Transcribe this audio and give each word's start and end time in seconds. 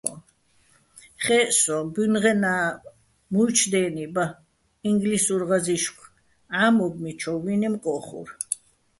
ხე́ჸ 1.23 1.49
სოჼ, 1.61 1.77
ბუჲნღენა́ჲ 1.93 2.79
მუჲჩო̆ 3.33 3.69
დე́ნი 3.71 4.05
ბა, 4.13 4.25
ინგლისურ 4.89 5.41
ღაზი́ვხ 5.49 5.97
ჺამობ 6.55 6.93
მიჩუ́ჲშვ, 7.03 7.41
ვინემ 7.43 7.75
კო́ხურ. 7.83 8.29